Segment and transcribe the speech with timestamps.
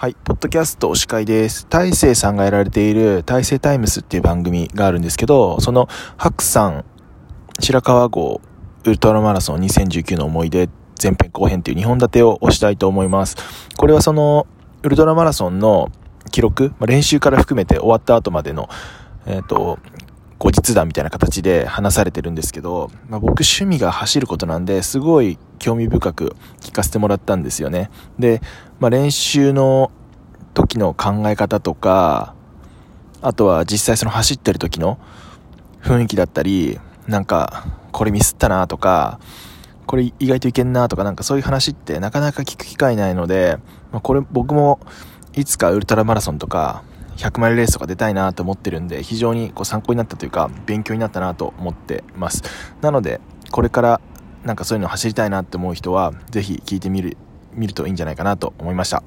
[0.00, 1.66] はい、ポッドキャストお司会です。
[1.68, 6.86] 大勢さんがやられている大勢タイムスっていう番組があるんですけど、その白山
[7.58, 8.40] 白川郷
[8.84, 10.70] ウルトラマラソン2019の思い出
[11.02, 13.36] 前編後編っていう2本立てを押したいと思います。
[13.76, 14.46] これはその
[14.82, 15.92] ウルトラマラソンの
[16.30, 18.70] 記録、まあ、練習から含めて終わった後までの、
[19.26, 19.78] えっ、ー、と、
[20.40, 27.90] 後日談みたいな形で話されてるんですけど、まあ、僕趣味が走ることなんで、すごい興味深く聞かせてもらったんですよね。
[28.18, 28.40] で、
[28.78, 29.92] まあ、練習の
[30.54, 32.34] 時の考え方とか、
[33.20, 34.98] あとは実際その走ってる時の
[35.82, 39.20] 雰囲気だったり、なんか、これミスったなとか、
[39.86, 43.58] これ意外といけんなとかなんかそういう話ってなかなか聞く機会ないので、
[43.92, 44.80] まあ、これ僕も
[45.34, 46.82] いつかウルトラマラソンとか
[47.20, 52.42] 100マイルレースとか出たいなと思ってるんで、非常にこう参考になったというか、勉強になったなと思ってます。
[52.80, 53.20] なので、
[53.50, 54.00] これから
[54.44, 57.18] なんかそういうの走りたいなって思う人は、ぜひ聞いてみる、
[57.52, 59.02] 見るといいんじゃないかなと思いました。